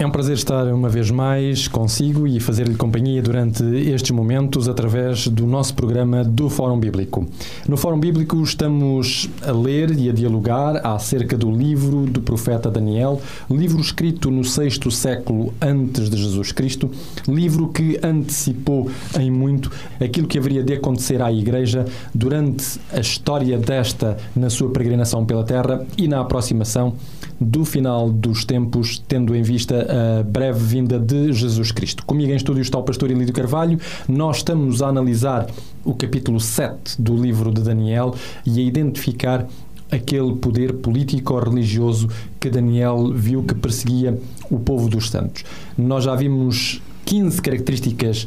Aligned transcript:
é 0.00 0.06
um 0.06 0.10
prazer 0.10 0.34
estar 0.34 0.64
uma 0.68 0.88
vez 0.88 1.10
mais 1.10 1.66
consigo 1.66 2.24
e 2.24 2.38
fazer-lhe 2.38 2.76
companhia 2.76 3.20
durante 3.20 3.64
estes 3.64 4.12
momentos 4.12 4.68
através 4.68 5.26
do 5.26 5.44
nosso 5.44 5.74
programa 5.74 6.22
do 6.22 6.48
Fórum 6.48 6.78
Bíblico. 6.78 7.26
No 7.66 7.76
Fórum 7.76 7.98
Bíblico 7.98 8.40
estamos 8.40 9.28
a 9.42 9.50
ler 9.50 9.90
e 9.98 10.08
a 10.08 10.12
dialogar 10.12 10.86
acerca 10.86 11.36
do 11.36 11.50
livro 11.50 12.06
do 12.06 12.20
profeta 12.20 12.70
Daniel, 12.70 13.20
livro 13.50 13.80
escrito 13.80 14.30
no 14.30 14.44
sexto 14.44 14.88
século 14.88 15.52
antes 15.60 16.08
de 16.08 16.16
Jesus 16.16 16.52
Cristo, 16.52 16.88
livro 17.26 17.66
que 17.68 17.98
antecipou 18.00 18.88
em 19.18 19.32
muito 19.32 19.68
aquilo 20.00 20.28
que 20.28 20.38
haveria 20.38 20.62
de 20.62 20.74
acontecer 20.74 21.20
à 21.20 21.32
Igreja 21.32 21.84
durante 22.14 22.78
a 22.92 23.00
história 23.00 23.58
desta 23.58 24.16
na 24.36 24.48
sua 24.48 24.70
peregrinação 24.70 25.26
pela 25.26 25.42
Terra 25.42 25.84
e 25.96 26.06
na 26.06 26.20
aproximação 26.20 26.94
do 27.40 27.64
final 27.64 28.10
dos 28.10 28.44
tempos, 28.44 29.02
tendo 29.06 29.34
em 29.34 29.42
vista 29.42 29.87
a 29.88 30.22
breve 30.22 30.62
vinda 30.62 30.98
de 30.98 31.32
Jesus 31.32 31.72
Cristo. 31.72 32.04
Comigo 32.04 32.30
em 32.30 32.36
estúdio 32.36 32.60
está 32.60 32.78
o 32.78 32.82
pastor 32.82 33.10
Elídio 33.10 33.34
Carvalho. 33.34 33.78
Nós 34.06 34.38
estamos 34.38 34.82
a 34.82 34.88
analisar 34.88 35.46
o 35.84 35.94
capítulo 35.94 36.38
7 36.38 37.00
do 37.00 37.16
livro 37.16 37.52
de 37.52 37.62
Daniel 37.62 38.14
e 38.44 38.60
a 38.60 38.62
identificar 38.62 39.46
aquele 39.90 40.34
poder 40.36 40.74
político 40.74 41.32
ou 41.32 41.40
religioso 41.40 42.08
que 42.38 42.50
Daniel 42.50 43.10
viu 43.14 43.42
que 43.42 43.54
perseguia 43.54 44.18
o 44.50 44.58
povo 44.58 44.88
dos 44.88 45.08
santos. 45.08 45.44
Nós 45.76 46.04
já 46.04 46.14
vimos 46.14 46.82
15 47.06 47.40
características 47.40 48.26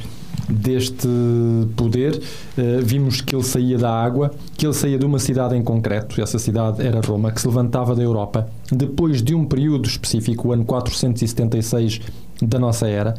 deste 0.51 1.07
poder. 1.75 2.21
Uh, 2.57 2.83
vimos 2.83 3.21
que 3.21 3.35
ele 3.35 3.43
saía 3.43 3.77
da 3.77 3.91
água, 3.91 4.31
que 4.57 4.65
ele 4.65 4.73
saía 4.73 4.99
de 4.99 5.05
uma 5.05 5.19
cidade 5.19 5.55
em 5.55 5.63
concreto, 5.63 6.21
essa 6.21 6.37
cidade 6.37 6.85
era 6.85 7.01
Roma, 7.01 7.31
que 7.31 7.41
se 7.41 7.47
levantava 7.47 7.95
da 7.95 8.03
Europa 8.03 8.49
depois 8.71 9.21
de 9.21 9.35
um 9.35 9.45
período 9.45 9.87
específico, 9.87 10.47
o 10.47 10.53
ano 10.53 10.63
476 10.63 11.99
da 12.41 12.57
nossa 12.57 12.87
era. 12.87 13.13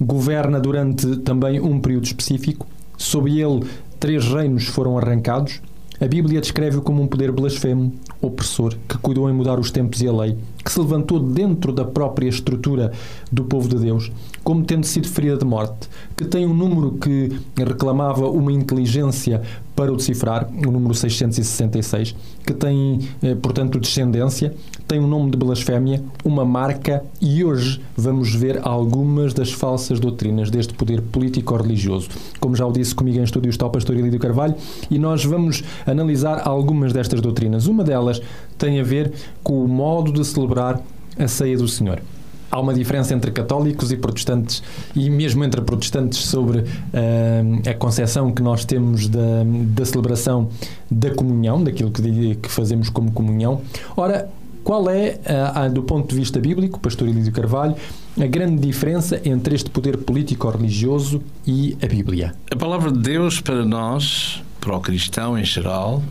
Governa 0.00 0.58
durante 0.58 1.16
também 1.18 1.60
um 1.60 1.78
período 1.78 2.04
específico. 2.04 2.66
Sob 2.96 3.30
ele, 3.30 3.64
três 3.98 4.26
reinos 4.26 4.66
foram 4.66 4.98
arrancados. 4.98 5.60
A 6.00 6.08
Bíblia 6.08 6.40
descreve-o 6.40 6.80
como 6.80 7.02
um 7.02 7.06
poder 7.06 7.30
blasfemo, 7.30 7.92
opressor, 8.22 8.74
que 8.88 8.96
cuidou 8.98 9.28
em 9.28 9.34
mudar 9.34 9.60
os 9.60 9.70
tempos 9.70 10.00
e 10.00 10.08
a 10.08 10.12
lei, 10.12 10.36
que 10.64 10.72
se 10.72 10.80
levantou 10.80 11.20
dentro 11.20 11.72
da 11.72 11.84
própria 11.84 12.28
estrutura 12.28 12.90
do 13.30 13.44
povo 13.44 13.68
de 13.68 13.76
Deus, 13.76 14.10
como 14.42 14.64
tendo 14.64 14.84
sido 14.84 15.08
ferida 15.08 15.36
de 15.36 15.44
morte, 15.44 15.88
que 16.16 16.24
tem 16.24 16.46
um 16.46 16.54
número 16.54 16.92
que 16.92 17.38
reclamava 17.56 18.28
uma 18.28 18.52
inteligência 18.52 19.42
para 19.76 19.92
o 19.92 19.96
decifrar, 19.96 20.48
o 20.50 20.70
número 20.70 20.94
666, 20.94 22.14
que 22.44 22.52
tem, 22.52 23.00
eh, 23.22 23.34
portanto, 23.34 23.78
descendência, 23.80 24.54
tem 24.86 25.00
um 25.00 25.06
nome 25.06 25.30
de 25.30 25.38
blasfémia, 25.38 26.02
uma 26.24 26.44
marca, 26.44 27.02
e 27.20 27.42
hoje 27.42 27.80
vamos 27.96 28.34
ver 28.34 28.60
algumas 28.62 29.32
das 29.32 29.52
falsas 29.52 29.98
doutrinas 29.98 30.50
deste 30.50 30.74
poder 30.74 31.00
político-religioso. 31.00 32.08
Como 32.38 32.54
já 32.54 32.66
o 32.66 32.72
disse 32.72 32.94
comigo 32.94 33.18
em 33.18 33.22
estúdio 33.22 33.48
está 33.48 33.66
o 33.66 33.70
pastor 33.70 33.96
Elídio 33.96 34.18
Carvalho, 34.18 34.54
e 34.90 34.98
nós 34.98 35.24
vamos 35.24 35.62
analisar 35.86 36.46
algumas 36.46 36.92
destas 36.92 37.20
doutrinas. 37.20 37.66
Uma 37.66 37.82
delas 37.82 38.20
tem 38.58 38.80
a 38.80 38.82
ver 38.82 39.12
com 39.42 39.64
o 39.64 39.68
modo 39.68 40.12
de 40.12 40.24
celebrar 40.26 40.82
a 41.18 41.26
ceia 41.26 41.56
do 41.56 41.68
Senhor 41.68 42.02
há 42.50 42.58
uma 42.58 42.74
diferença 42.74 43.14
entre 43.14 43.30
católicos 43.30 43.92
e 43.92 43.96
protestantes 43.96 44.62
e 44.94 45.08
mesmo 45.08 45.44
entre 45.44 45.60
protestantes 45.60 46.18
sobre 46.18 46.60
uh, 46.60 47.68
a 47.68 47.74
concepção 47.74 48.32
que 48.32 48.42
nós 48.42 48.64
temos 48.64 49.08
da, 49.08 49.44
da 49.44 49.84
celebração 49.84 50.48
da 50.90 51.14
comunhão, 51.14 51.62
daquilo 51.62 51.90
que, 51.90 52.34
que 52.34 52.50
fazemos 52.50 52.88
como 52.88 53.12
comunhão. 53.12 53.60
Ora, 53.96 54.28
qual 54.64 54.90
é, 54.90 55.18
uh, 55.24 55.72
do 55.72 55.82
ponto 55.82 56.08
de 56.10 56.16
vista 56.16 56.38
bíblico, 56.38 56.78
Pastor 56.80 57.08
Elísio 57.08 57.32
Carvalho, 57.32 57.74
a 58.20 58.26
grande 58.26 58.60
diferença 58.60 59.20
entre 59.24 59.54
este 59.54 59.70
poder 59.70 59.98
político-religioso 59.98 61.22
e 61.46 61.76
a 61.82 61.86
Bíblia? 61.86 62.34
A 62.50 62.56
palavra 62.56 62.92
de 62.92 62.98
Deus 62.98 63.40
para 63.40 63.64
nós, 63.64 64.42
para 64.60 64.76
o 64.76 64.80
cristão 64.80 65.38
em 65.38 65.44
geral, 65.44 66.02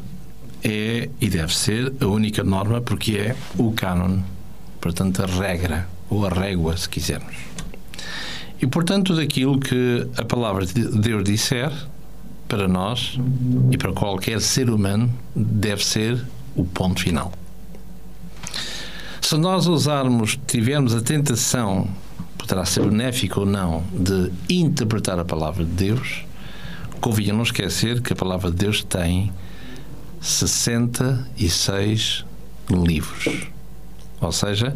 é 0.63 1.09
e 1.21 1.29
deve 1.29 1.55
ser 1.55 1.93
a 2.01 2.05
única 2.05 2.43
norma 2.43 2.81
porque 2.81 3.13
é 3.13 3.35
o 3.57 3.71
cânon, 3.71 4.19
portanto 4.81 5.21
a 5.21 5.25
regra 5.25 5.87
ou 6.09 6.25
a 6.25 6.29
régua, 6.29 6.75
se 6.75 6.89
quisermos. 6.89 7.35
E, 8.61 8.67
portanto, 8.67 9.15
daquilo 9.15 9.59
que 9.59 10.07
a 10.17 10.25
palavra 10.25 10.65
de 10.65 10.73
Deus 10.73 11.23
disser, 11.23 11.71
para 12.47 12.67
nós 12.67 13.17
e 13.71 13.77
para 13.77 13.93
qualquer 13.93 14.41
ser 14.41 14.69
humano, 14.69 15.13
deve 15.35 15.85
ser 15.85 16.25
o 16.55 16.65
ponto 16.65 17.01
final. 17.01 17.31
Se 19.21 19.37
nós 19.37 19.67
usarmos, 19.67 20.37
tivermos 20.47 20.95
a 20.95 21.01
tentação, 21.01 21.87
poderá 22.37 22.65
ser 22.65 22.83
benéfica 22.83 23.39
ou 23.39 23.45
não, 23.45 23.83
de 23.93 24.31
interpretar 24.49 25.19
a 25.19 25.25
palavra 25.25 25.63
de 25.63 25.71
Deus, 25.71 26.25
convinha 26.99 27.33
não 27.33 27.43
esquecer 27.43 28.01
que 28.01 28.11
a 28.11 28.15
palavra 28.15 28.49
de 28.49 28.57
Deus 28.57 28.83
tem 28.83 29.31
66 30.19 32.25
livros. 32.71 33.47
Ou 34.19 34.31
seja, 34.31 34.75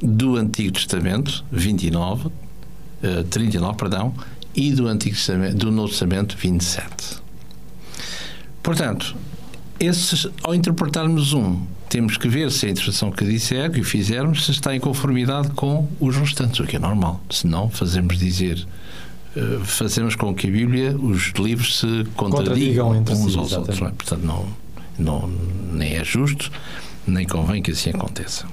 do 0.00 0.36
Antigo 0.36 0.72
Testamento, 0.72 1.44
29, 1.50 2.28
uh, 2.28 3.24
39, 3.30 3.76
perdão, 3.76 4.14
e 4.54 4.72
do, 4.72 4.86
Antigo 4.88 5.14
Testamento, 5.14 5.56
do 5.56 5.70
Novo 5.70 5.90
Testamento, 5.90 6.36
27. 6.36 7.18
Portanto, 8.62 9.14
esses, 9.78 10.26
ao 10.42 10.54
interpretarmos 10.54 11.34
um, 11.34 11.60
temos 11.88 12.16
que 12.16 12.28
ver 12.28 12.50
se 12.50 12.66
a 12.66 12.70
interpretação 12.70 13.10
que 13.10 13.24
disser, 13.24 13.70
que 13.70 13.80
o 13.80 13.84
fizermos, 13.84 14.46
se 14.46 14.50
está 14.50 14.74
em 14.74 14.80
conformidade 14.80 15.50
com 15.50 15.86
os 16.00 16.16
restantes, 16.16 16.58
o 16.60 16.64
que 16.64 16.76
é 16.76 16.78
normal. 16.78 17.20
Se 17.30 17.46
não, 17.46 17.68
fazemos 17.68 18.18
dizer, 18.18 18.66
uh, 19.36 19.64
fazemos 19.64 20.16
com 20.16 20.34
que 20.34 20.48
a 20.48 20.50
Bíblia, 20.50 20.96
os 20.96 21.32
livros 21.38 21.78
se 21.78 22.04
contradigam, 22.16 22.90
uns 22.90 23.06
si, 23.06 23.38
aos 23.38 23.52
exatamente. 23.52 23.56
outros. 23.56 23.80
Não 23.80 23.88
é? 23.88 23.90
Portanto, 23.90 24.22
não, 24.24 24.46
não, 24.98 25.28
nem 25.72 25.94
é 25.94 26.04
justo, 26.04 26.50
nem 27.06 27.26
convém 27.26 27.62
que 27.62 27.70
assim 27.70 27.90
aconteça. 27.90 28.46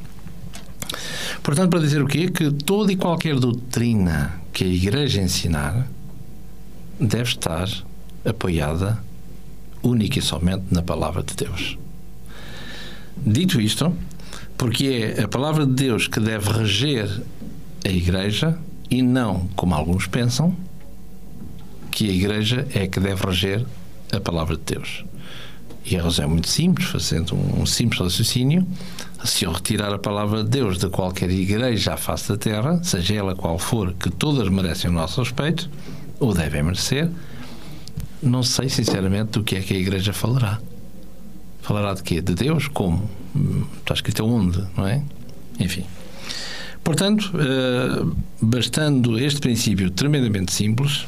Portanto, 1.43 1.71
para 1.71 1.81
dizer 1.81 2.01
o 2.01 2.07
quê? 2.07 2.29
Que 2.29 2.49
toda 2.49 2.93
e 2.93 2.95
qualquer 2.95 3.37
doutrina 3.37 4.41
que 4.53 4.63
a 4.63 4.67
Igreja 4.67 5.21
ensinar 5.21 5.85
deve 6.97 7.23
estar 7.23 7.67
apoiada 8.23 9.03
única 9.83 10.19
e 10.19 10.21
somente 10.21 10.63
na 10.71 10.81
palavra 10.81 11.21
de 11.21 11.35
Deus. 11.35 11.77
Dito 13.17 13.59
isto, 13.59 13.93
porque 14.57 15.13
é 15.17 15.23
a 15.23 15.27
palavra 15.27 15.65
de 15.65 15.73
Deus 15.73 16.07
que 16.07 16.21
deve 16.21 16.49
reger 16.49 17.09
a 17.85 17.89
Igreja 17.89 18.57
e 18.89 19.01
não, 19.01 19.49
como 19.55 19.75
alguns 19.75 20.07
pensam, 20.07 20.55
que 21.91 22.09
a 22.09 22.13
Igreja 22.13 22.65
é 22.73 22.87
que 22.87 23.01
deve 23.01 23.25
reger 23.25 23.65
a 24.13 24.19
palavra 24.21 24.55
de 24.55 24.63
Deus. 24.63 25.03
E 25.85 25.97
a 25.97 26.03
razão 26.03 26.23
é 26.23 26.27
muito 26.27 26.47
simples, 26.47 26.87
fazendo 26.87 27.35
um 27.35 27.65
simples 27.65 27.99
raciocínio 27.99 28.65
se 29.23 29.45
eu 29.45 29.51
retirar 29.51 29.93
a 29.93 29.99
palavra 29.99 30.43
de 30.43 30.49
Deus 30.49 30.77
de 30.77 30.89
qualquer 30.89 31.29
igreja 31.29 31.93
à 31.93 31.97
face 31.97 32.29
da 32.29 32.37
terra, 32.37 32.79
seja 32.83 33.15
ela 33.15 33.35
qual 33.35 33.57
for, 33.57 33.93
que 33.93 34.09
todas 34.09 34.49
merecem 34.49 34.89
o 34.89 34.93
nosso 34.93 35.21
respeito, 35.21 35.69
ou 36.19 36.33
devem 36.33 36.63
merecer, 36.63 37.09
não 38.21 38.43
sei 38.43 38.69
sinceramente 38.69 39.31
do 39.31 39.43
que 39.43 39.55
é 39.55 39.61
que 39.61 39.73
a 39.73 39.77
igreja 39.77 40.13
falará. 40.13 40.59
Falará 41.61 41.93
de 41.93 42.03
quê? 42.03 42.21
De 42.21 42.35
Deus? 42.35 42.67
Como? 42.67 43.09
Está 43.79 43.93
escrito 43.93 44.25
onde, 44.25 44.61
não 44.75 44.85
é? 44.85 45.01
Enfim. 45.59 45.85
Portanto, 46.83 47.31
eh, 47.39 48.05
bastando 48.41 49.17
este 49.17 49.39
princípio 49.39 49.89
tremendamente 49.89 50.51
simples, 50.51 51.05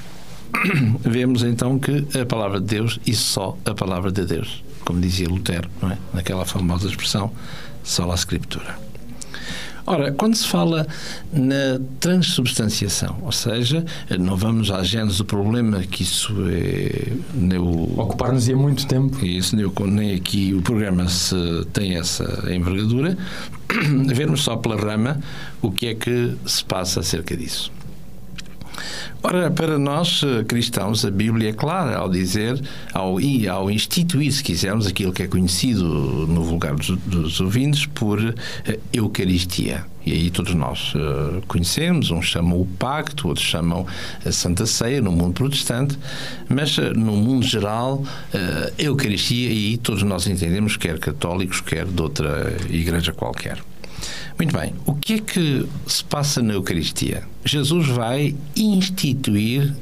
vemos 1.03 1.43
então 1.43 1.77
que 1.77 2.05
a 2.17 2.25
palavra 2.25 2.61
de 2.61 2.67
Deus 2.67 2.99
e 3.05 3.13
só 3.13 3.57
a 3.65 3.73
palavra 3.73 4.11
de 4.11 4.25
Deus, 4.25 4.63
como 4.85 5.01
dizia 5.01 5.27
Lutero, 5.27 5.69
não 5.81 5.91
é? 5.91 5.97
Naquela 6.13 6.45
famosa 6.45 6.87
expressão, 6.87 7.31
só 7.85 8.11
a 8.11 8.15
Escritura. 8.15 8.85
Ora, 9.87 10.11
quando 10.11 10.35
se 10.35 10.47
fala 10.47 10.87
na 11.31 11.79
transubstanciação, 11.99 13.19
ou 13.21 13.31
seja, 13.31 13.85
não 14.19 14.35
vamos 14.35 14.71
à 14.71 14.81
gênese 14.81 15.19
do 15.19 15.25
problema, 15.25 15.79
que 15.83 16.01
isso 16.01 16.33
é. 16.49 17.13
Ocupar-nos 17.95 18.47
ia 18.47 18.57
muito 18.57 18.87
tempo. 18.87 19.23
Isso, 19.23 19.55
nem 19.55 20.15
aqui 20.15 20.55
o 20.55 20.61
programa 20.63 21.07
se 21.07 21.35
tem 21.71 21.97
essa 21.97 22.23
envergadura. 22.51 23.15
Vermos 24.07 24.41
só 24.41 24.55
pela 24.55 24.75
rama 24.75 25.19
o 25.61 25.69
que 25.69 25.87
é 25.87 25.93
que 25.93 26.35
se 26.47 26.63
passa 26.63 27.01
acerca 27.01 27.37
disso. 27.37 27.71
Ora, 29.23 29.49
para 29.49 29.79
nós 29.79 30.21
eh, 30.23 30.43
cristãos, 30.43 31.03
a 31.03 31.09
Bíblia 31.09 31.49
é 31.49 31.53
clara 31.53 31.97
ao 31.97 32.07
dizer, 32.07 32.61
ao, 32.93 33.17
ao 33.51 33.71
instituir, 33.71 34.31
se 34.31 34.43
quisermos, 34.43 34.85
aquilo 34.85 35.11
que 35.11 35.23
é 35.23 35.27
conhecido 35.27 35.83
no 36.27 36.43
vulgar 36.43 36.75
dos, 36.75 36.89
dos 36.89 37.41
ouvintes 37.41 37.87
por 37.87 38.19
uh, 38.19 38.33
Eucaristia. 38.93 39.85
E 40.05 40.11
aí 40.11 40.29
todos 40.29 40.53
nós 40.53 40.93
uh, 40.93 41.41
conhecemos, 41.47 42.11
uns 42.11 42.27
chamam 42.27 42.61
o 42.61 42.65
pacto, 42.65 43.27
outros 43.27 43.45
chamam 43.45 43.87
a 44.23 44.31
Santa 44.31 44.67
Ceia 44.67 45.01
no 45.01 45.11
mundo 45.11 45.33
protestante, 45.33 45.97
mas 46.47 46.77
uh, 46.77 46.93
no 46.93 47.13
mundo 47.13 47.45
geral, 47.45 48.03
Eucaristia, 48.77 49.49
e 49.49 49.51
aí 49.51 49.77
todos 49.77 50.03
nós 50.03 50.27
entendemos, 50.27 50.77
quer 50.77 50.99
católicos, 50.99 51.61
quer 51.61 51.85
de 51.85 51.99
outra 51.99 52.55
igreja 52.69 53.11
qualquer. 53.11 53.57
Muito 54.37 54.57
bem, 54.57 54.73
o 54.85 54.93
que 54.93 55.13
é 55.13 55.19
que 55.19 55.65
se 55.87 56.03
passa 56.03 56.41
na 56.41 56.53
Eucaristia? 56.53 57.23
Jesus 57.45 57.87
vai 57.87 58.35
instituir 58.55 59.73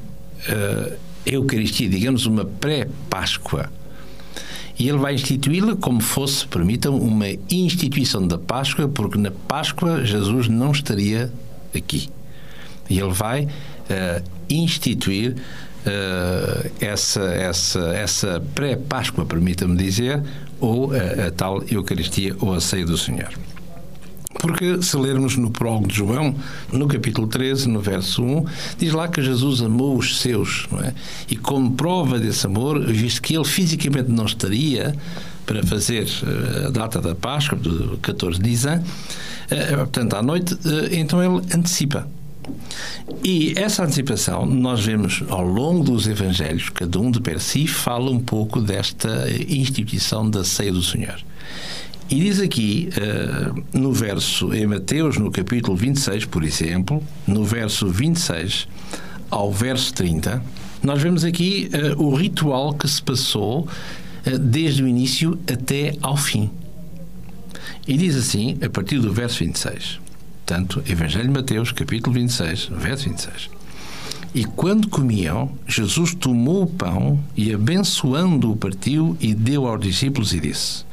uh, 0.47 0.93
a 1.25 1.29
Eucaristia, 1.29 1.89
digamos, 1.89 2.27
uma 2.27 2.45
pré-Páscoa. 2.45 3.71
E 4.77 4.87
ele 4.87 4.99
vai 4.99 5.15
instituí-la 5.15 5.75
como 5.75 6.01
fosse, 6.01 6.47
permitam, 6.47 6.97
uma 6.97 7.27
instituição 7.49 8.27
da 8.27 8.37
Páscoa, 8.37 8.87
porque 8.87 9.17
na 9.17 9.31
Páscoa 9.31 10.05
Jesus 10.05 10.47
não 10.47 10.71
estaria 10.71 11.31
aqui. 11.75 12.09
E 12.87 12.99
ele 12.99 13.11
vai 13.11 13.45
uh, 13.45 14.23
instituir 14.47 15.35
uh, 15.35 16.71
essa, 16.79 17.23
essa, 17.23 17.79
essa 17.95 18.43
pré-Páscoa, 18.53 19.25
permita-me 19.25 19.75
dizer, 19.75 20.21
ou 20.59 20.91
a, 20.91 21.27
a 21.27 21.31
tal 21.31 21.63
Eucaristia 21.63 22.35
ou 22.39 22.53
a 22.53 22.61
ceia 22.61 22.85
do 22.85 22.97
Senhor. 22.97 23.33
Porque 24.43 24.81
se 24.81 24.97
lermos 24.97 25.37
no 25.37 25.49
prólogo 25.49 25.87
de 25.87 25.95
João, 25.95 26.35
no 26.69 26.85
capítulo 26.85 27.27
13, 27.27 27.69
no 27.69 27.79
verso 27.79 28.21
1, 28.21 28.45
diz 28.77 28.91
lá 28.91 29.07
que 29.07 29.21
Jesus 29.21 29.61
amou 29.61 29.97
os 29.97 30.19
seus, 30.19 30.67
não 30.69 30.81
é? 30.81 30.93
E 31.29 31.37
como 31.37 31.71
prova 31.71 32.19
desse 32.19 32.45
amor, 32.45 32.85
visto 32.85 33.21
que 33.21 33.37
ele 33.37 33.45
fisicamente 33.45 34.11
não 34.11 34.25
estaria 34.25 34.93
para 35.45 35.63
fazer 35.63 36.05
eh, 36.05 36.67
a 36.67 36.69
data 36.71 36.99
da 36.99 37.15
Páscoa, 37.15 37.57
do 37.57 37.97
14 37.99 38.37
de 38.37 38.49
Nisan, 38.49 38.83
eh, 39.49 39.77
portanto, 39.77 40.13
à 40.13 40.21
noite, 40.21 40.57
eh, 40.65 40.99
então 40.99 41.23
ele 41.23 41.41
antecipa. 41.55 42.05
E 43.23 43.53
essa 43.55 43.85
antecipação 43.85 44.45
nós 44.45 44.83
vemos 44.83 45.23
ao 45.29 45.47
longo 45.47 45.85
dos 45.85 46.05
Evangelhos, 46.05 46.67
cada 46.67 46.99
um 46.99 47.09
de 47.09 47.21
per 47.21 47.39
si 47.39 47.65
fala 47.65 48.11
um 48.11 48.19
pouco 48.19 48.59
desta 48.59 49.25
instituição 49.47 50.29
da 50.29 50.43
ceia 50.43 50.73
do 50.73 50.83
Senhor. 50.83 51.23
E 52.09 52.15
diz 52.15 52.39
aqui, 52.39 52.89
uh, 52.97 53.77
no 53.77 53.91
verso, 53.91 54.53
em 54.53 54.67
Mateus, 54.67 55.17
no 55.17 55.31
capítulo 55.31 55.75
26, 55.75 56.25
por 56.25 56.43
exemplo, 56.43 57.01
no 57.25 57.43
verso 57.43 57.87
26 57.87 58.67
ao 59.29 59.51
verso 59.51 59.93
30, 59.93 60.43
nós 60.83 61.01
vemos 61.01 61.23
aqui 61.23 61.69
uh, 61.97 62.03
o 62.03 62.13
ritual 62.13 62.73
que 62.73 62.87
se 62.87 63.01
passou 63.01 63.61
uh, 63.61 64.37
desde 64.37 64.83
o 64.83 64.87
início 64.87 65.39
até 65.51 65.95
ao 66.01 66.17
fim. 66.17 66.51
E 67.87 67.97
diz 67.97 68.15
assim, 68.15 68.57
a 68.63 68.69
partir 68.69 68.99
do 68.99 69.11
verso 69.11 69.39
26. 69.39 69.99
Portanto, 70.45 70.83
Evangelho 70.87 71.27
de 71.27 71.33
Mateus, 71.33 71.71
capítulo 71.71 72.13
26, 72.13 72.69
verso 72.77 73.09
26. 73.09 73.49
E 74.35 74.43
quando 74.45 74.89
comiam, 74.89 75.51
Jesus 75.67 76.13
tomou 76.13 76.63
o 76.63 76.67
pão 76.67 77.19
e, 77.35 77.53
abençoando-o, 77.53 78.55
partiu 78.55 79.15
e 79.21 79.33
deu 79.33 79.67
aos 79.67 79.79
discípulos 79.79 80.33
e 80.33 80.39
disse: 80.39 80.85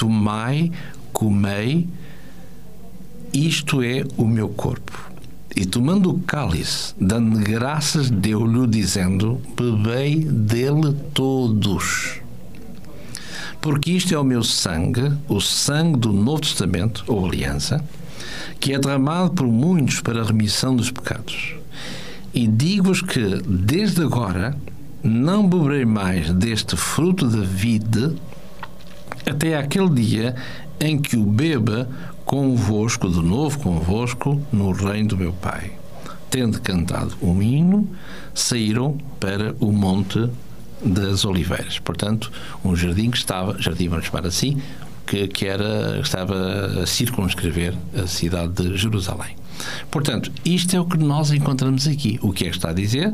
Tomai, 0.00 0.72
comei, 1.12 1.86
isto 3.34 3.82
é 3.82 4.02
o 4.16 4.24
meu 4.26 4.48
corpo. 4.48 5.10
E 5.54 5.66
tomando 5.66 6.10
o 6.10 6.18
cálice, 6.20 6.94
dando 6.98 7.38
graças, 7.38 8.08
deu-lhe, 8.08 8.66
dizendo: 8.66 9.38
Bebei 9.54 10.24
dele 10.24 10.96
todos. 11.12 12.18
Porque 13.60 13.90
isto 13.90 14.14
é 14.14 14.18
o 14.18 14.24
meu 14.24 14.42
sangue, 14.42 15.12
o 15.28 15.38
sangue 15.38 15.98
do 15.98 16.14
Novo 16.14 16.40
Testamento, 16.40 17.04
ou 17.06 17.26
aliança, 17.26 17.84
que 18.58 18.72
é 18.72 18.78
derramado 18.78 19.32
por 19.32 19.46
muitos 19.46 20.00
para 20.00 20.22
a 20.22 20.24
remissão 20.24 20.74
dos 20.74 20.90
pecados. 20.90 21.56
E 22.32 22.46
digo-vos 22.46 23.02
que, 23.02 23.42
desde 23.46 24.02
agora, 24.02 24.56
não 25.04 25.46
beberei 25.46 25.84
mais 25.84 26.32
deste 26.32 26.74
fruto 26.74 27.28
da 27.28 27.42
vida 27.42 28.16
até 29.26 29.56
aquele 29.56 29.90
dia 29.90 30.34
em 30.78 30.98
que 30.98 31.16
o 31.16 31.24
beba 31.24 31.88
convosco, 32.24 33.08
de 33.08 33.20
novo 33.20 33.58
convosco, 33.58 34.40
no 34.52 34.72
reino 34.72 35.10
do 35.10 35.16
meu 35.16 35.32
Pai. 35.32 35.72
Tendo 36.30 36.60
cantado 36.60 37.14
um 37.20 37.42
hino, 37.42 37.88
saíram 38.34 38.96
para 39.18 39.54
o 39.58 39.72
Monte 39.72 40.30
das 40.82 41.24
Oliveiras. 41.24 41.78
Portanto, 41.78 42.30
um 42.64 42.74
jardim 42.74 43.10
que 43.10 43.18
estava, 43.18 43.60
jardim 43.60 43.88
vamos 43.88 44.06
chamar 44.06 44.26
assim, 44.26 44.62
que, 45.06 45.26
que 45.26 45.46
era, 45.46 45.98
estava 46.00 46.82
a 46.82 46.86
circunscrever 46.86 47.74
a 47.96 48.06
cidade 48.06 48.52
de 48.52 48.76
Jerusalém. 48.76 49.36
Portanto, 49.90 50.32
isto 50.44 50.74
é 50.74 50.80
o 50.80 50.84
que 50.84 50.96
nós 50.96 51.30
encontramos 51.32 51.86
aqui. 51.86 52.18
O 52.22 52.32
que 52.32 52.44
é 52.46 52.50
que 52.50 52.56
está 52.56 52.70
a 52.70 52.72
dizer? 52.72 53.12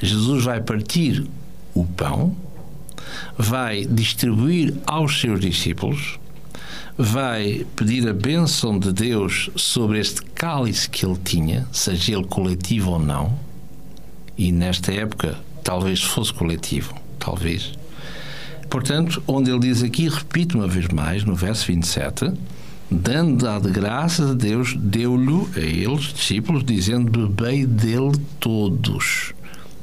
Jesus 0.00 0.44
vai 0.44 0.60
partir 0.60 1.26
o 1.74 1.84
pão, 1.84 2.36
vai 3.36 3.84
distribuir 3.84 4.74
aos 4.86 5.20
seus 5.20 5.40
discípulos, 5.40 6.18
vai 6.96 7.64
pedir 7.76 8.08
a 8.08 8.12
bênção 8.12 8.78
de 8.78 8.92
Deus 8.92 9.50
sobre 9.54 10.00
este 10.00 10.22
cálice 10.22 10.90
que 10.90 11.06
ele 11.06 11.18
tinha, 11.24 11.66
seja 11.72 12.14
ele 12.14 12.24
coletivo 12.24 12.90
ou 12.92 12.98
não, 12.98 13.38
e 14.36 14.50
nesta 14.50 14.92
época 14.92 15.38
talvez 15.62 16.02
fosse 16.02 16.32
coletivo, 16.32 16.94
talvez. 17.18 17.72
Portanto, 18.68 19.22
onde 19.26 19.50
ele 19.50 19.60
diz 19.60 19.82
aqui, 19.82 20.08
repito 20.08 20.58
uma 20.58 20.68
vez 20.68 20.88
mais, 20.88 21.24
no 21.24 21.34
verso 21.34 21.66
27, 21.66 22.32
dando 22.90 23.48
a 23.48 23.58
de 23.58 23.70
graça 23.70 24.26
de 24.26 24.34
Deus, 24.34 24.74
deu-lhe 24.76 25.46
a 25.56 25.60
eles, 25.60 26.12
discípulos, 26.12 26.64
dizendo: 26.64 27.10
Bebei 27.10 27.66
dele 27.66 28.16
todos. 28.40 29.32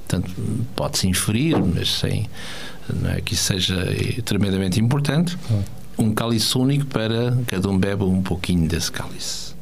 Portanto, 0.08 0.32
pode-se 0.76 1.08
inferir, 1.08 1.58
mas 1.58 2.00
sem 2.00 2.30
não 2.94 3.10
é, 3.10 3.22
que 3.22 3.34
isso 3.34 3.44
seja 3.44 3.88
tremendamente 4.24 4.80
importante, 4.80 5.38
um 5.98 6.14
cálice 6.14 6.58
único 6.58 6.86
para 6.86 7.36
cada 7.48 7.70
um 7.70 7.78
bebe 7.78 8.04
um 8.04 8.22
pouquinho 8.22 8.68
desse 8.68 8.92
cálice. 8.92 9.56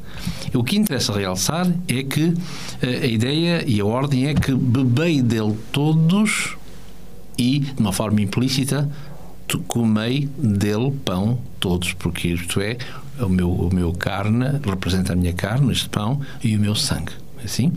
O 0.54 0.64
que 0.64 0.78
interessa 0.78 1.14
realçar 1.14 1.68
é 1.88 2.04
que 2.04 2.34
eh, 2.82 3.00
a 3.04 3.06
ideia 3.06 3.64
e 3.68 3.82
a 3.82 3.86
ordem 3.86 4.28
é 4.28 4.34
que 4.34 4.54
bebei 4.54 5.22
dele 5.22 5.58
todos 5.72 6.56
e, 7.38 7.60
de 7.60 7.82
uma 7.82 7.92
forma 7.92 8.22
implícita, 8.22 8.90
comei 9.68 10.30
dele 10.38 10.92
pão 11.04 11.38
todos, 11.60 11.94
porque 11.94 12.30
isto 12.30 12.60
é, 12.62 12.78
o 13.20 13.30
meu, 13.30 13.52
o 13.52 13.74
meu 13.74 13.92
carne 13.94 14.60
representa 14.66 15.14
a 15.14 15.16
minha 15.16 15.34
carne, 15.34 15.72
este 15.72 15.90
pão, 15.90 16.22
e 16.44 16.56
o 16.56 16.60
meu 16.60 16.74
sangue 16.74 17.12
assim, 17.46 17.72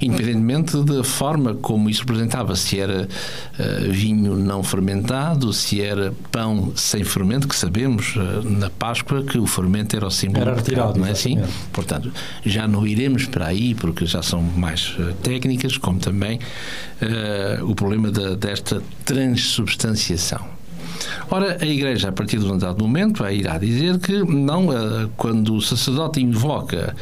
independentemente 0.00 0.76
da 0.82 1.02
forma 1.04 1.54
como 1.54 1.88
isso 1.88 2.00
representava, 2.00 2.54
se 2.56 2.78
era 2.78 3.08
uh, 3.08 3.90
vinho 3.90 4.36
não 4.36 4.62
fermentado, 4.62 5.52
se 5.52 5.80
era 5.80 6.12
pão 6.30 6.72
sem 6.74 7.04
fermento, 7.04 7.48
que 7.48 7.56
sabemos 7.56 8.14
uh, 8.16 8.48
na 8.48 8.70
Páscoa 8.70 9.22
que 9.22 9.38
o 9.38 9.46
fermento 9.46 9.96
era 9.96 10.06
o 10.06 10.10
símbolo 10.10 10.42
era 10.42 10.54
retirado, 10.54 10.98
não 10.98 11.06
é 11.06 11.10
assim? 11.10 11.38
Portanto, 11.72 12.12
já 12.44 12.66
não 12.66 12.86
iremos 12.86 13.26
para 13.26 13.46
aí, 13.46 13.74
porque 13.74 14.06
já 14.06 14.22
são 14.22 14.42
mais 14.42 14.96
uh, 14.98 15.12
técnicas, 15.22 15.76
como 15.76 15.98
também 15.98 16.38
o 17.62 17.74
problema 17.74 18.10
da, 18.10 18.34
desta 18.34 18.82
transubstanciação. 19.04 20.40
Ora, 21.30 21.58
a 21.60 21.66
Igreja, 21.66 22.08
a 22.08 22.12
partir 22.12 22.38
de 22.38 22.46
um 22.46 22.56
dado 22.56 22.82
momento, 22.82 23.26
irá 23.28 23.58
dizer 23.58 23.98
que 23.98 24.22
não, 24.24 24.68
quando 25.16 25.54
o 25.54 25.60
sacerdote 25.60 26.22
invoca 26.22 26.94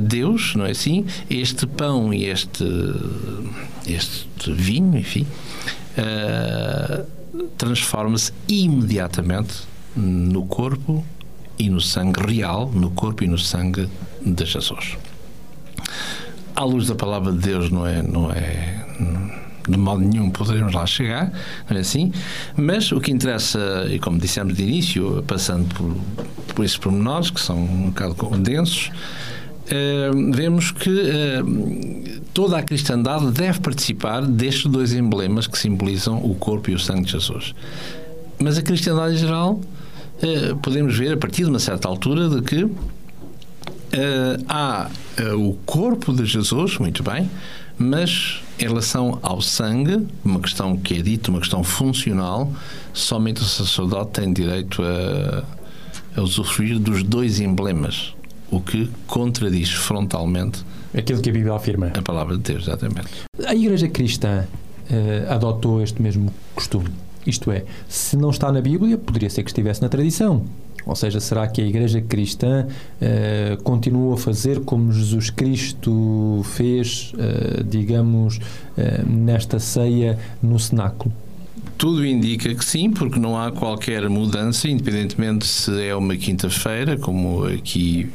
Deus, 0.00 0.54
não 0.54 0.66
é 0.66 0.70
assim? 0.70 1.06
Este 1.28 1.66
pão 1.66 2.12
e 2.12 2.26
este, 2.26 2.64
este 3.86 4.52
vinho, 4.52 4.96
enfim, 4.96 5.26
uh, 5.98 7.04
transforma-se 7.58 8.32
imediatamente 8.48 9.62
no 9.96 10.46
corpo 10.46 11.04
e 11.58 11.70
no 11.70 11.80
sangue 11.80 12.20
real, 12.20 12.70
no 12.72 12.90
corpo 12.90 13.24
e 13.24 13.26
no 13.26 13.38
sangue 13.38 13.88
de 14.24 14.44
Jesus. 14.44 14.96
À 16.54 16.64
luz 16.64 16.86
da 16.86 16.94
palavra 16.94 17.32
de 17.32 17.38
Deus, 17.38 17.70
não 17.70 17.86
é, 17.86 18.02
não 18.02 18.30
é 18.30 18.84
de 19.68 19.76
modo 19.76 20.00
nenhum 20.00 20.30
poderemos 20.30 20.72
lá 20.72 20.86
chegar, 20.86 21.32
não 21.68 21.76
é 21.76 21.80
assim? 21.80 22.12
Mas 22.56 22.92
o 22.92 23.00
que 23.00 23.10
interessa, 23.10 23.86
e 23.90 23.98
como 23.98 24.18
dissemos 24.18 24.54
de 24.54 24.62
início, 24.62 25.24
passando 25.26 25.66
por, 25.74 25.96
por 26.54 26.64
esses 26.64 26.76
pormenores, 26.76 27.30
que 27.30 27.40
são 27.40 27.58
um 27.58 27.90
bocado 27.90 28.14
densos, 28.38 28.90
vemos 30.32 30.70
que 30.70 30.90
uh, 30.90 32.20
toda 32.32 32.58
a 32.58 32.62
cristandade 32.62 33.30
deve 33.32 33.60
participar 33.60 34.24
destes 34.24 34.66
dois 34.66 34.92
emblemas 34.92 35.46
que 35.46 35.58
simbolizam 35.58 36.18
o 36.24 36.34
corpo 36.34 36.70
e 36.70 36.74
o 36.74 36.78
sangue 36.78 37.04
de 37.04 37.12
Jesus. 37.12 37.54
Mas 38.38 38.58
a 38.58 38.62
cristandade 38.62 39.14
em 39.14 39.18
geral, 39.18 39.54
uh, 39.54 40.56
podemos 40.62 40.96
ver 40.96 41.12
a 41.12 41.16
partir 41.16 41.44
de 41.44 41.50
uma 41.50 41.58
certa 41.58 41.88
altura 41.88 42.28
de 42.28 42.42
que 42.42 42.68
há 44.48 44.90
o 45.38 45.54
corpo 45.64 46.12
de 46.12 46.26
Jesus, 46.26 46.76
muito 46.76 47.02
bem, 47.02 47.30
Mas 47.78 48.40
em 48.58 48.62
relação 48.62 49.18
ao 49.22 49.42
sangue, 49.42 50.06
uma 50.24 50.40
questão 50.40 50.76
que 50.76 50.94
é 50.94 51.02
dita, 51.02 51.30
uma 51.30 51.40
questão 51.40 51.62
funcional, 51.62 52.50
somente 52.92 53.42
o 53.42 53.44
sacerdote 53.44 54.12
tem 54.12 54.32
direito 54.32 54.82
a, 54.82 55.44
a 56.16 56.22
usufruir 56.22 56.78
dos 56.78 57.02
dois 57.02 57.38
emblemas, 57.38 58.14
o 58.50 58.60
que 58.60 58.90
contradiz 59.06 59.72
frontalmente 59.72 60.64
aquilo 60.96 61.20
que 61.20 61.30
a 61.30 61.32
Bíblia 61.32 61.54
afirma. 61.54 61.88
A 61.94 62.02
palavra 62.02 62.36
de 62.36 62.42
Deus, 62.42 62.62
exatamente. 62.64 63.08
A 63.44 63.54
Igreja 63.54 63.88
Cristã 63.88 64.44
uh, 64.44 65.32
adotou 65.32 65.82
este 65.82 66.00
mesmo 66.00 66.32
costume. 66.54 66.88
Isto 67.26 67.50
é, 67.50 67.64
se 67.88 68.16
não 68.16 68.30
está 68.30 68.52
na 68.52 68.60
Bíblia, 68.60 68.96
poderia 68.96 69.28
ser 69.28 69.42
que 69.42 69.50
estivesse 69.50 69.82
na 69.82 69.88
tradição. 69.88 70.44
Ou 70.84 70.94
seja, 70.94 71.18
será 71.18 71.48
que 71.48 71.60
a 71.60 71.66
Igreja 71.66 72.00
Cristã 72.00 72.66
uh, 72.66 73.62
continua 73.62 74.14
a 74.14 74.16
fazer 74.16 74.60
como 74.60 74.92
Jesus 74.92 75.30
Cristo 75.30 76.42
fez, 76.44 77.12
uh, 77.14 77.64
digamos, 77.64 78.38
nesta 79.06 79.58
ceia 79.58 80.18
no 80.40 80.58
cenáculo? 80.58 81.12
Tudo 81.78 82.06
indica 82.06 82.54
que 82.54 82.64
sim, 82.64 82.90
porque 82.90 83.18
não 83.18 83.38
há 83.38 83.52
qualquer 83.52 84.08
mudança, 84.08 84.68
independentemente 84.68 85.46
se 85.46 85.82
é 85.82 85.94
uma 85.94 86.16
quinta-feira, 86.16 86.96
como 86.96 87.44
aqui, 87.44 88.10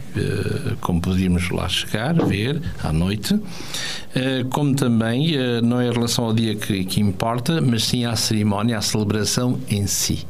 como 0.79 0.99
podíamos 0.99 1.49
lá 1.51 1.69
chegar, 1.69 2.13
ver 2.25 2.59
à 2.83 2.91
noite, 2.91 3.39
como 4.49 4.75
também 4.75 5.35
não 5.63 5.79
é 5.79 5.87
em 5.87 5.91
relação 5.91 6.25
ao 6.25 6.33
dia 6.33 6.55
que, 6.55 6.83
que 6.85 6.99
importa, 6.99 7.61
mas 7.61 7.83
sim 7.83 8.03
à 8.03 8.15
cerimónia, 8.15 8.79
à 8.79 8.81
celebração 8.81 9.59
em 9.69 9.85
si. 9.85 10.25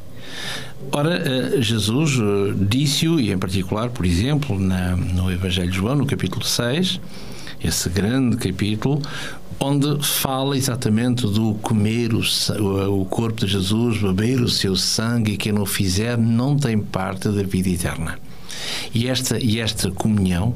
Ora, 0.92 1.16
eh, 1.16 1.62
Jesus 1.62 2.18
eh, 2.20 2.54
disse-o, 2.58 3.20
e 3.20 3.32
em 3.32 3.38
particular, 3.38 3.90
por 3.90 4.06
exemplo, 4.06 4.60
na, 4.60 4.96
no 4.96 5.32
Evangelho 5.32 5.70
de 5.70 5.78
João, 5.78 5.96
no 5.96 6.06
capítulo 6.06 6.44
6, 6.44 7.00
esse 7.64 7.90
grande 7.90 8.38
capítulo, 8.38 9.02
onde 9.60 10.04
fala 10.04 10.58
exatamente 10.58 11.28
do 11.28 11.54
comer 11.56 12.12
o, 12.14 13.02
o, 13.02 13.06
corpo 13.06 13.46
de 13.46 13.52
Jesus, 13.52 14.02
beber 14.02 14.42
o 14.42 14.50
seu 14.50 14.76
sangue, 14.76 15.34
e 15.34 15.38
quem 15.38 15.52
não 15.52 15.66
fizer 15.66 16.18
não 16.18 16.58
tem 16.58 16.80
parte 16.80 17.30
da 17.30 17.44
vida 17.44 17.70
eterna. 17.70 18.18
E 18.94 19.08
esta, 19.08 19.40
e 19.40 19.60
esta 19.60 19.90
comunhão, 19.92 20.54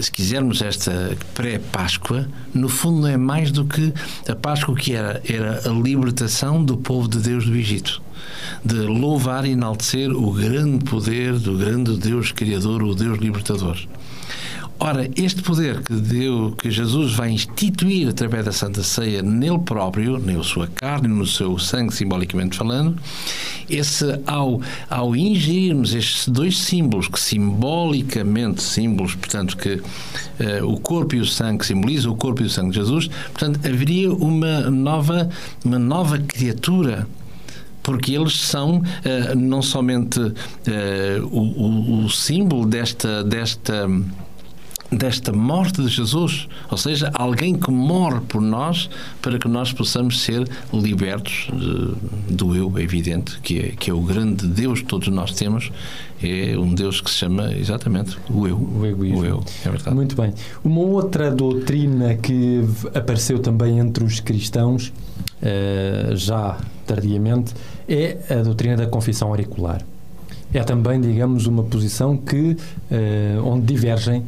se 0.00 0.10
quisermos 0.10 0.60
esta 0.60 1.16
pré-Páscoa, 1.34 2.28
no 2.52 2.68
fundo 2.68 3.02
não 3.02 3.08
é 3.08 3.16
mais 3.16 3.50
do 3.50 3.64
que 3.64 3.92
a 4.28 4.34
Páscoa 4.34 4.76
que 4.76 4.94
era, 4.94 5.22
era 5.28 5.68
a 5.68 5.72
libertação 5.72 6.62
do 6.62 6.76
povo 6.76 7.08
de 7.08 7.18
Deus 7.18 7.46
do 7.46 7.56
Egito 7.56 8.02
de 8.64 8.74
louvar 8.74 9.44
e 9.44 9.50
enaltecer 9.50 10.10
o 10.10 10.32
grande 10.32 10.84
poder 10.84 11.34
do 11.38 11.56
grande 11.56 11.96
Deus 11.96 12.32
Criador, 12.32 12.82
o 12.82 12.94
Deus 12.94 13.18
Libertador. 13.18 13.78
Ora, 14.80 15.10
este 15.16 15.42
poder 15.42 15.82
que, 15.82 15.92
deu, 15.92 16.54
que 16.56 16.70
Jesus 16.70 17.12
vai 17.12 17.30
instituir 17.30 18.08
através 18.08 18.44
da 18.44 18.52
Santa 18.52 18.84
Ceia 18.84 19.22
nele 19.22 19.58
próprio, 19.58 20.18
na 20.20 20.40
sua 20.44 20.68
carne, 20.68 21.08
no 21.08 21.26
seu 21.26 21.58
sangue, 21.58 21.92
simbolicamente 21.92 22.56
falando, 22.56 22.96
esse, 23.68 24.04
ao, 24.24 24.62
ao 24.88 25.16
ingerirmos 25.16 25.94
estes 25.94 26.28
dois 26.28 26.56
símbolos, 26.58 27.08
que 27.08 27.18
simbolicamente, 27.18 28.62
símbolos, 28.62 29.16
portanto, 29.16 29.56
que 29.56 29.74
uh, 29.74 30.64
o 30.64 30.78
corpo 30.78 31.16
e 31.16 31.20
o 31.20 31.26
sangue 31.26 31.66
simbolizam 31.66 32.12
o 32.12 32.16
corpo 32.16 32.42
e 32.42 32.46
o 32.46 32.50
sangue 32.50 32.70
de 32.70 32.76
Jesus, 32.76 33.08
portanto, 33.08 33.58
haveria 33.66 34.12
uma 34.12 34.70
nova, 34.70 35.28
uma 35.64 35.78
nova 35.78 36.18
criatura 36.18 37.04
porque 37.82 38.12
eles 38.12 38.38
são 38.38 38.78
uh, 38.80 39.34
não 39.34 39.62
somente 39.62 40.20
uh, 40.20 40.34
o, 41.32 41.40
o, 41.40 42.04
o, 42.04 42.10
símbolo 42.10 42.66
desta, 42.66 43.24
desta 43.24 43.88
desta 44.90 45.32
morte 45.32 45.82
de 45.82 45.88
Jesus, 45.88 46.48
ou 46.70 46.78
seja, 46.78 47.10
alguém 47.14 47.54
que 47.54 47.70
morre 47.70 48.20
por 48.20 48.40
nós 48.40 48.88
para 49.20 49.38
que 49.38 49.46
nós 49.46 49.72
possamos 49.72 50.20
ser 50.22 50.48
libertos 50.72 51.48
de, 51.52 52.34
do 52.34 52.56
eu, 52.56 52.72
é 52.78 52.82
evidente, 52.82 53.38
que 53.40 53.58
é, 53.58 53.62
que 53.78 53.90
é 53.90 53.94
o 53.94 54.00
grande 54.00 54.46
Deus 54.46 54.80
que 54.80 54.86
todos 54.86 55.08
nós 55.08 55.32
temos, 55.32 55.70
é 56.22 56.58
um 56.58 56.74
Deus 56.74 57.00
que 57.00 57.10
se 57.10 57.16
chama 57.16 57.52
exatamente 57.52 58.16
o 58.30 58.46
eu. 58.48 58.56
O 58.56 58.86
egoísmo. 58.86 59.20
O 59.20 59.24
eu, 59.24 59.44
é 59.64 59.70
verdade. 59.70 59.94
Muito 59.94 60.16
bem. 60.16 60.32
Uma 60.64 60.80
outra 60.80 61.30
doutrina 61.30 62.14
que 62.16 62.64
apareceu 62.94 63.38
também 63.38 63.78
entre 63.78 64.02
os 64.02 64.20
cristãos, 64.20 64.92
uh, 65.42 66.16
já 66.16 66.58
tardiamente, 66.86 67.52
é 67.86 68.18
a 68.30 68.42
doutrina 68.42 68.76
da 68.76 68.86
confissão 68.86 69.28
auricular. 69.28 69.84
É 70.52 70.64
também, 70.64 70.98
digamos, 70.98 71.46
uma 71.46 71.62
posição 71.62 72.16
que, 72.16 72.56
uh, 72.56 73.44
onde 73.44 73.66
divergem 73.66 74.24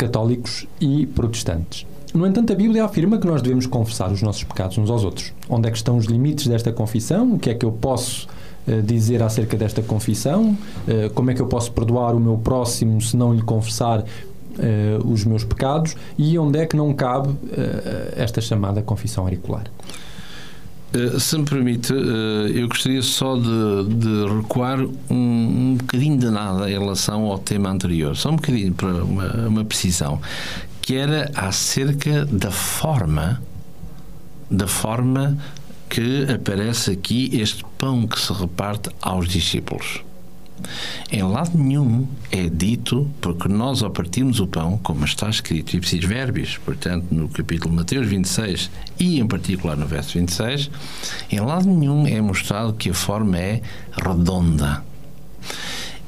católicos 0.00 0.66
e 0.80 1.04
protestantes. 1.06 1.86
No 2.14 2.26
entanto, 2.26 2.52
a 2.52 2.56
Bíblia 2.56 2.84
afirma 2.84 3.18
que 3.18 3.26
nós 3.26 3.42
devemos 3.42 3.66
confessar 3.66 4.10
os 4.10 4.22
nossos 4.22 4.42
pecados 4.42 4.78
uns 4.78 4.88
aos 4.90 5.04
outros. 5.04 5.32
Onde 5.48 5.68
é 5.68 5.70
que 5.70 5.76
estão 5.76 5.98
os 5.98 6.06
limites 6.06 6.46
desta 6.46 6.72
confissão? 6.72 7.34
O 7.34 7.38
que 7.38 7.50
é 7.50 7.54
que 7.54 7.64
eu 7.64 7.70
posso 7.70 8.26
uh, 8.66 8.82
dizer 8.82 9.22
acerca 9.22 9.58
desta 9.58 9.82
confissão? 9.82 10.56
Uh, 10.88 11.10
como 11.14 11.30
é 11.30 11.34
que 11.34 11.40
eu 11.40 11.46
posso 11.46 11.70
perdoar 11.70 12.14
o 12.14 12.20
meu 12.20 12.38
próximo 12.38 13.00
se 13.00 13.14
não 13.14 13.34
lhe 13.34 13.42
confessar 13.42 14.00
uh, 14.00 15.06
os 15.06 15.24
meus 15.24 15.44
pecados? 15.44 15.94
E 16.18 16.36
onde 16.38 16.58
é 16.58 16.66
que 16.66 16.76
não 16.76 16.94
cabe 16.94 17.36
esta 18.16 18.40
chamada 18.40 18.80
confissão 18.80 19.24
auricular? 19.24 19.64
Se 21.20 21.38
me 21.38 21.44
permite, 21.44 21.92
eu 21.92 22.66
gostaria 22.66 23.00
só 23.00 23.36
de, 23.36 23.94
de 23.94 24.34
recuar 24.34 24.80
um, 24.80 25.14
um 25.14 25.76
bocadinho 25.78 26.18
de 26.18 26.28
nada 26.28 26.68
em 26.68 26.76
relação 26.76 27.26
ao 27.26 27.38
tema 27.38 27.70
anterior, 27.70 28.16
só 28.16 28.30
um 28.30 28.36
bocadinho 28.36 28.74
para 28.74 29.04
uma, 29.04 29.32
uma 29.46 29.64
precisão, 29.64 30.20
que 30.82 30.96
era 30.96 31.30
acerca 31.36 32.24
da 32.24 32.50
forma, 32.50 33.40
da 34.50 34.66
forma 34.66 35.38
que 35.88 36.26
aparece 36.28 36.90
aqui 36.90 37.30
este 37.40 37.64
pão 37.78 38.06
que 38.06 38.18
se 38.18 38.32
reparte 38.32 38.90
aos 39.00 39.28
discípulos. 39.28 40.02
Em 41.10 41.22
lado 41.22 41.56
nenhum 41.56 42.06
é 42.30 42.48
dito, 42.48 43.10
porque 43.20 43.48
nós 43.48 43.82
ao 43.82 43.90
partirmos 43.90 44.40
o 44.40 44.46
pão, 44.46 44.78
como 44.82 45.04
está 45.04 45.28
escrito, 45.28 45.76
ipsis 45.76 46.04
verbis, 46.04 46.58
portanto, 46.58 47.06
no 47.10 47.28
capítulo 47.28 47.74
Mateus 47.74 48.06
26 48.06 48.70
e 48.98 49.20
em 49.20 49.26
particular 49.26 49.76
no 49.76 49.86
verso 49.86 50.18
26, 50.18 50.70
em 51.30 51.40
lado 51.40 51.68
nenhum 51.68 52.06
é 52.06 52.20
mostrado 52.20 52.72
que 52.72 52.90
a 52.90 52.94
forma 52.94 53.38
é 53.38 53.62
redonda. 53.92 54.82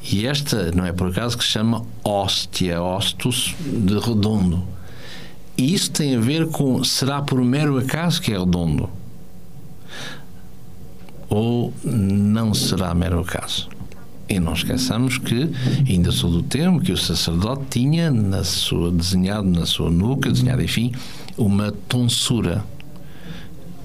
E 0.02 0.26
esta 0.26 0.72
não 0.72 0.84
é 0.84 0.92
por 0.92 1.08
acaso 1.08 1.38
que 1.38 1.44
se 1.44 1.50
chama 1.50 1.84
hóstia, 2.04 2.82
ostos 2.82 3.54
de 3.60 3.98
redondo. 3.98 4.62
E 5.56 5.74
isso 5.74 5.90
tem 5.90 6.16
a 6.16 6.20
ver 6.20 6.48
com 6.48 6.82
será 6.82 7.22
por 7.22 7.42
mero 7.44 7.78
acaso 7.78 8.20
que 8.20 8.32
é 8.32 8.38
redondo? 8.38 8.90
Ou 11.28 11.72
não 11.84 12.52
será 12.52 12.94
mero 12.94 13.20
acaso? 13.20 13.68
E 14.32 14.40
não 14.40 14.54
esqueçamos 14.54 15.18
que, 15.18 15.50
ainda 15.86 16.10
sou 16.10 16.30
do 16.30 16.42
tempo, 16.42 16.80
que 16.80 16.90
o 16.90 16.96
sacerdote 16.96 17.64
tinha 17.68 18.10
na 18.10 18.42
sua, 18.42 18.90
desenhado 18.90 19.46
na 19.46 19.66
sua 19.66 19.90
nuca, 19.90 20.30
desenhado, 20.30 20.62
enfim, 20.62 20.90
uma 21.36 21.70
tonsura. 21.70 22.64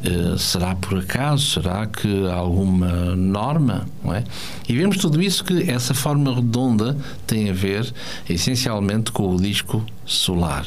Uh, 0.06 0.38
será 0.38 0.74
por 0.74 1.00
acaso? 1.00 1.46
Será 1.46 1.86
que 1.86 2.27
há 2.27 2.36
alguma 2.36 3.13
norma? 3.13 3.89
Não 4.01 4.13
é? 4.13 4.24
E 4.70 4.74
vemos 4.74 4.96
tudo 4.98 5.22
isso 5.22 5.44
que 5.44 5.70
essa 5.70 5.94
forma 5.94 6.34
redonda 6.34 6.96
tem 7.25 7.50
a 7.50 7.54
ver 7.54 7.94
essencialmente 8.30 9.12
com 9.12 9.36
o 9.36 9.42
disco 9.42 9.86
solar. 10.06 10.66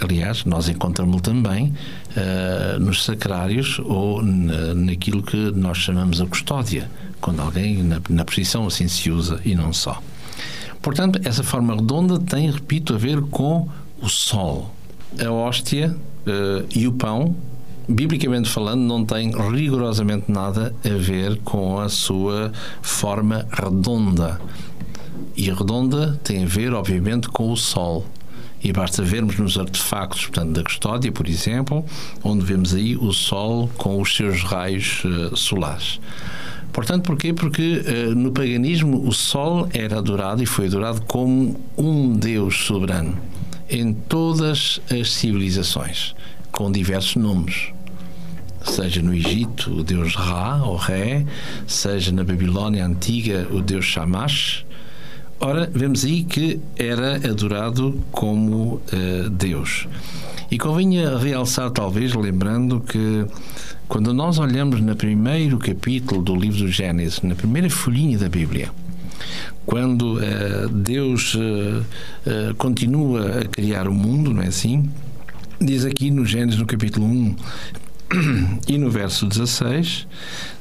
Aliás, 0.00 0.44
nós 0.44 0.68
encontramos 0.68 1.20
também 1.20 1.74
uh, 2.16 2.80
nos 2.80 3.04
sacrários 3.04 3.78
ou 3.84 4.22
na, 4.22 4.74
naquilo 4.74 5.22
que 5.22 5.36
nós 5.52 5.78
chamamos 5.78 6.20
a 6.20 6.26
custódia 6.26 6.90
quando 7.20 7.40
alguém 7.40 7.82
na, 7.82 8.00
na 8.08 8.24
posição 8.24 8.66
assim 8.66 8.88
se 8.88 9.10
usa 9.10 9.40
e 9.44 9.54
não 9.54 9.72
só. 9.72 10.00
Portanto, 10.80 11.20
essa 11.24 11.42
forma 11.42 11.74
redonda 11.74 12.18
tem, 12.18 12.50
repito, 12.50 12.94
a 12.94 12.98
ver 12.98 13.20
com 13.20 13.68
o 14.00 14.08
sol. 14.08 14.74
A 15.22 15.30
hóstia 15.30 15.94
uh, 16.26 16.66
e 16.74 16.88
o 16.88 16.92
pão, 16.92 17.36
biblicamente 17.86 18.48
falando, 18.48 18.80
não 18.80 19.04
têm 19.04 19.30
rigorosamente 19.52 20.32
nada 20.32 20.74
a 20.82 20.98
ver 20.98 21.38
com 21.44 21.78
a 21.78 21.88
sua 21.88 22.52
forma 22.80 23.46
redonda. 23.52 24.40
E 25.36 25.50
redonda 25.50 26.18
tem 26.24 26.44
a 26.44 26.46
ver, 26.46 26.72
obviamente, 26.72 27.28
com 27.28 27.52
o 27.52 27.56
sol. 27.56 28.06
E 28.62 28.72
basta 28.72 29.02
vermos 29.02 29.38
nos 29.38 29.58
artefactos, 29.58 30.26
portanto, 30.26 30.52
da 30.52 30.62
custódia, 30.62 31.10
por 31.10 31.26
exemplo, 31.26 31.84
onde 32.22 32.44
vemos 32.44 32.74
aí 32.74 32.96
o 32.96 33.12
sol 33.12 33.70
com 33.76 34.00
os 34.00 34.14
seus 34.14 34.42
raios 34.42 35.02
uh, 35.04 35.36
solares. 35.36 35.98
Portanto, 36.72 37.04
porquê? 37.04 37.32
Porque 37.32 37.82
uh, 37.84 38.14
no 38.14 38.32
paganismo 38.32 39.06
o 39.06 39.12
Sol 39.12 39.68
era 39.72 39.98
adorado 39.98 40.42
e 40.42 40.46
foi 40.46 40.66
adorado 40.66 41.02
como 41.02 41.60
um 41.76 42.12
Deus 42.12 42.64
soberano 42.64 43.18
em 43.68 43.92
todas 43.92 44.80
as 44.90 45.12
civilizações, 45.12 46.14
com 46.50 46.70
diversos 46.70 47.16
nomes. 47.16 47.68
Seja 48.62 49.00
no 49.00 49.14
Egito 49.14 49.70
o 49.72 49.82
deus 49.82 50.14
Ra 50.14 50.62
ou 50.64 50.76
Ré, 50.76 51.24
seja 51.66 52.12
na 52.12 52.24
Babilónia 52.24 52.84
antiga 52.84 53.46
o 53.50 53.62
deus 53.62 53.84
Shamash, 53.84 54.66
Ora, 55.42 55.70
vemos 55.72 56.04
aí 56.04 56.22
que 56.22 56.60
era 56.76 57.16
adorado 57.16 57.98
como 58.12 58.74
uh, 58.74 59.30
Deus. 59.30 59.88
E 60.50 60.58
convinha 60.58 61.16
realçar, 61.16 61.70
talvez, 61.70 62.12
lembrando 62.12 62.78
que 62.78 63.24
quando 63.88 64.12
nós 64.12 64.38
olhamos 64.38 64.82
no 64.82 64.94
primeiro 64.94 65.58
capítulo 65.58 66.20
do 66.20 66.36
livro 66.36 66.58
do 66.58 66.68
Gênesis, 66.68 67.22
na 67.22 67.34
primeira 67.34 67.70
folhinha 67.70 68.18
da 68.18 68.28
Bíblia, 68.28 68.70
quando 69.64 70.18
uh, 70.18 70.68
Deus 70.68 71.34
uh, 71.34 72.54
continua 72.58 73.40
a 73.40 73.44
criar 73.46 73.88
o 73.88 73.94
mundo, 73.94 74.34
não 74.34 74.42
é 74.42 74.48
assim? 74.48 74.90
Diz 75.58 75.86
aqui 75.86 76.10
no 76.10 76.26
Gênesis, 76.26 76.60
no 76.60 76.66
capítulo 76.66 77.06
1 77.06 77.36
e 78.68 78.76
no 78.76 78.90
verso 78.90 79.24
16, 79.24 80.06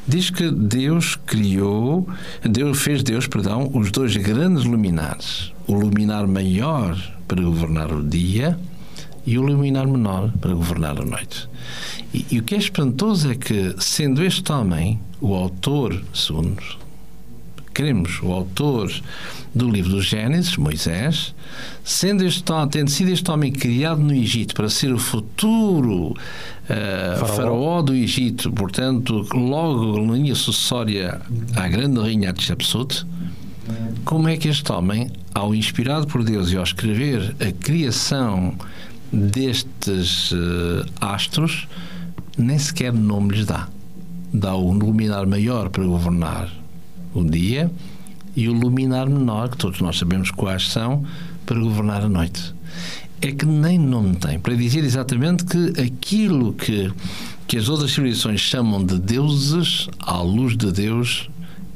diz 0.09 0.31
que 0.31 0.49
Deus 0.49 1.15
criou, 1.15 2.07
Deus 2.41 2.81
fez 2.81 3.03
Deus, 3.03 3.27
perdão, 3.27 3.69
os 3.73 3.91
dois 3.91 4.17
grandes 4.17 4.65
luminares, 4.65 5.53
o 5.67 5.75
luminar 5.75 6.27
maior 6.27 6.97
para 7.27 7.41
governar 7.41 7.93
o 7.93 8.03
dia 8.03 8.57
e 9.25 9.37
o 9.37 9.43
luminar 9.43 9.85
menor 9.85 10.31
para 10.41 10.53
governar 10.53 10.99
a 10.99 11.05
noite. 11.05 11.47
E, 12.11 12.25
e 12.31 12.39
o 12.39 12.43
que 12.43 12.55
é 12.55 12.57
espantoso 12.57 13.31
é 13.31 13.35
que, 13.35 13.75
sendo 13.77 14.23
este 14.23 14.51
homem 14.51 14.99
o 15.21 15.35
autor, 15.35 16.01
segundo 16.13 16.57
queremos, 17.79 18.21
o 18.21 18.33
autor 18.33 18.91
do 19.55 19.69
livro 19.69 19.91
do 19.91 20.01
Gênesis, 20.01 20.57
Moisés, 20.57 21.33
sendo 21.81 22.25
este, 22.25 22.43
tendo 22.69 22.89
sido 22.89 23.09
este 23.09 23.31
homem 23.31 23.53
criado 23.53 24.01
no 24.01 24.13
Egito 24.13 24.53
para 24.53 24.67
ser 24.67 24.91
o 24.91 24.99
futuro 24.99 26.07
uh, 26.09 26.15
faraó. 26.67 27.35
faraó. 27.37 27.81
do 27.81 27.95
Egito, 27.95 28.51
portanto, 28.51 29.25
logo 29.33 30.13
linha 30.13 30.35
sucessória 30.35 31.21
à 31.55 31.69
grande 31.69 32.01
rainha 32.01 32.31
Hatshepsut, 32.31 33.05
como 34.03 34.27
é 34.27 34.35
que 34.35 34.49
este 34.49 34.69
homem, 34.73 35.09
ao 35.33 35.55
inspirado 35.55 36.05
por 36.05 36.21
Deus 36.21 36.51
e 36.51 36.57
ao 36.57 36.63
escrever 36.63 37.33
a 37.39 37.49
criação 37.63 38.55
destes 39.09 40.33
uh, 40.33 40.85
astros, 40.99 41.65
nem 42.37 42.59
sequer 42.59 42.91
nome 42.91 43.37
lhes 43.37 43.45
dá. 43.45 43.69
Dá 44.33 44.53
o 44.53 44.73
luminar 44.73 45.25
maior 45.25 45.69
para 45.69 45.85
governar 45.85 46.58
o 47.13 47.23
dia 47.23 47.71
e 48.35 48.47
o 48.47 48.53
luminar 48.53 49.09
menor, 49.09 49.49
que 49.49 49.57
todos 49.57 49.81
nós 49.81 49.97
sabemos 49.97 50.31
quais 50.31 50.69
são, 50.69 51.03
para 51.45 51.59
governar 51.59 52.03
a 52.03 52.09
noite. 52.09 52.53
É 53.21 53.31
que 53.31 53.45
nem 53.45 53.77
nome 53.77 54.15
tem, 54.15 54.39
para 54.39 54.55
dizer 54.55 54.83
exatamente 54.83 55.43
que 55.43 55.81
aquilo 55.81 56.53
que, 56.53 56.91
que 57.47 57.57
as 57.57 57.67
outras 57.67 57.91
civilizações 57.91 58.39
chamam 58.39 58.83
de 58.83 58.97
deuses, 58.97 59.89
à 59.99 60.21
luz 60.21 60.55
de 60.55 60.71
Deus, 60.71 61.29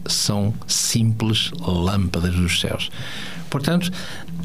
são 0.05 0.53
simples 0.67 1.51
lâmpadas 1.59 2.33
dos 2.35 2.59
céus. 2.59 2.89
Portanto, 3.49 3.91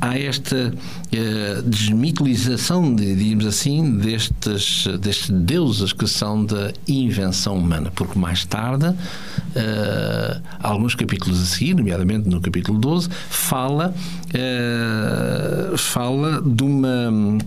há 0.03 0.19
esta 0.19 0.71
uh, 0.71 1.63
desmitolização, 1.63 2.95
de, 2.95 3.17
digamos 3.17 3.47
assim, 3.47 3.97
destes, 3.97 4.87
destes 5.01 5.31
deuses 5.31 5.95
que 5.95 6.07
são 6.07 6.45
da 6.45 6.73
invenção 6.87 7.57
humana, 7.57 7.91
porque 7.95 8.19
mais 8.19 8.45
tarde, 8.45 8.87
uh, 8.87 10.43
alguns 10.63 10.95
capítulos 10.95 11.41
a 11.41 11.47
seguir, 11.47 11.75
nomeadamente 11.75 12.29
no 12.29 12.39
capítulo 12.39 12.79
12, 12.79 13.09
fala, 13.31 13.95
uh, 14.35 15.79
fala 15.79 16.43
de 16.43 16.63
uma 16.65 17.39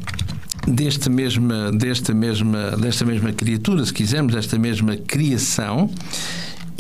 desta 0.68 1.10
mesma, 1.10 1.72
desta 1.72 2.12
mesma, 2.13 2.72
desta 2.72 3.06
mesma 3.06 3.32
criatura, 3.34 3.86
se 3.86 3.94
quisermos, 3.94 4.34
desta 4.34 4.58
mesma 4.58 4.96
criação. 4.96 5.89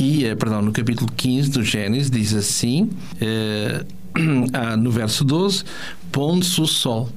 E, 0.01 0.35
perdão, 0.35 0.63
no 0.63 0.71
capítulo 0.71 1.07
15 1.15 1.51
do 1.51 1.63
Gênesis 1.63 2.09
diz 2.09 2.33
assim: 2.33 2.89
ah, 4.51 4.75
no 4.75 4.89
verso 4.89 5.23
12, 5.23 5.63
pondo-se 6.11 6.59
o 6.59 6.65
sol. 6.65 7.07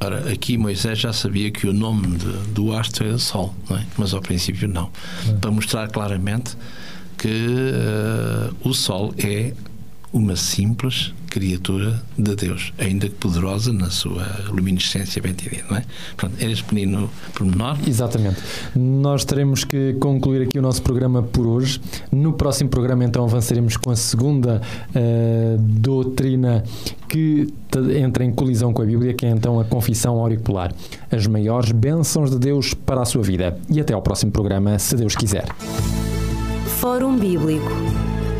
Ora, 0.00 0.32
aqui 0.32 0.56
Moisés 0.56 1.00
já 1.00 1.12
sabia 1.12 1.50
que 1.50 1.66
o 1.66 1.72
nome 1.72 2.16
de, 2.16 2.26
do 2.52 2.72
astro 2.72 3.06
era 3.06 3.18
Sol, 3.18 3.54
é? 3.70 3.82
mas 3.96 4.12
ao 4.12 4.20
princípio 4.20 4.68
não. 4.68 4.90
É. 5.28 5.32
Para 5.34 5.50
mostrar 5.50 5.88
claramente 5.88 6.56
que 7.16 7.28
uh, 7.28 8.68
o 8.68 8.74
Sol 8.74 9.14
é 9.18 9.54
uma 10.12 10.36
simples 10.36 11.12
criatura 11.34 12.00
de 12.16 12.36
Deus, 12.36 12.72
ainda 12.78 13.08
que 13.08 13.16
poderosa 13.16 13.72
na 13.72 13.90
sua 13.90 14.24
luminescência 14.50 15.20
bem 15.20 15.32
entendida, 15.32 15.64
não 15.68 15.78
é? 15.78 15.84
Pronto, 16.16 16.36
era 16.38 16.52
este 16.52 16.62
pequenino 16.62 17.10
pormenor. 17.34 17.76
Exatamente. 17.84 18.36
Nós 18.76 19.24
teremos 19.24 19.64
que 19.64 19.94
concluir 19.94 20.42
aqui 20.42 20.60
o 20.60 20.62
nosso 20.62 20.80
programa 20.80 21.24
por 21.24 21.44
hoje. 21.44 21.80
No 22.12 22.34
próximo 22.34 22.70
programa, 22.70 23.04
então, 23.04 23.24
avançaremos 23.24 23.76
com 23.76 23.90
a 23.90 23.96
segunda 23.96 24.62
uh, 24.90 25.58
doutrina 25.58 26.62
que 27.08 27.52
entra 27.96 28.24
em 28.24 28.32
colisão 28.32 28.72
com 28.72 28.82
a 28.82 28.84
Bíblia, 28.84 29.12
que 29.12 29.26
é 29.26 29.30
então 29.30 29.58
a 29.58 29.64
confissão 29.64 30.20
auricular. 30.20 30.72
As 31.10 31.26
maiores 31.26 31.72
bênçãos 31.72 32.30
de 32.30 32.38
Deus 32.38 32.74
para 32.74 33.02
a 33.02 33.04
sua 33.04 33.24
vida. 33.24 33.58
E 33.68 33.80
até 33.80 33.92
ao 33.92 34.02
próximo 34.02 34.30
programa, 34.30 34.78
se 34.78 34.94
Deus 34.94 35.16
quiser. 35.16 35.46
Fórum 36.78 37.18
Bíblico 37.18 37.72